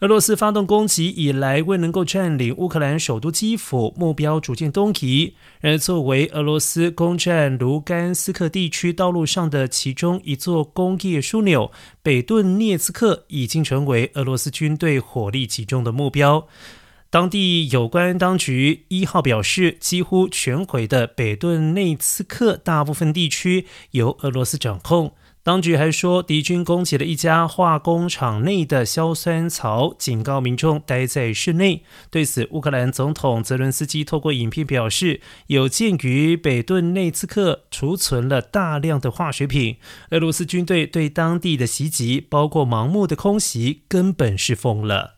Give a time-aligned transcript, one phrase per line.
[0.00, 5.32] 俄罗斯发动攻击以来，未能够占领乌克兰首都基辅，目标逐渐东移。
[5.62, 11.72] 而作为俄罗斯攻占卢甘斯克地区道路上的其中一座工业枢纽，
[12.02, 16.46] 北顿涅茨克已经成为俄罗斯军队火力集中的目标。
[17.08, 25.14] 当地有关当局一号表示，几乎全毁的北顿内茨克大部分地区由俄罗斯掌控。
[25.46, 31.84] 当局还说，敌军攻击了一家化工厂内的硝酸槽，警告民众待在室内。
[32.10, 39.76] 对此，乌克兰总统泽伦斯基透过影片表示，有鉴于北顿内茨克储存了大量的化学品，
[40.10, 45.15] 俄罗斯军队对当地的袭击，包括盲目的空袭，根本是疯了。